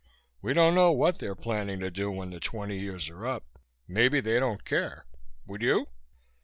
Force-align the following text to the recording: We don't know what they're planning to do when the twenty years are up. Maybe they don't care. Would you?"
We 0.41 0.55
don't 0.55 0.73
know 0.73 0.91
what 0.91 1.19
they're 1.19 1.35
planning 1.35 1.79
to 1.81 1.91
do 1.91 2.09
when 2.09 2.31
the 2.31 2.39
twenty 2.39 2.79
years 2.79 3.07
are 3.11 3.27
up. 3.27 3.59
Maybe 3.87 4.19
they 4.19 4.39
don't 4.39 4.65
care. 4.65 5.05
Would 5.45 5.61
you?" 5.61 5.89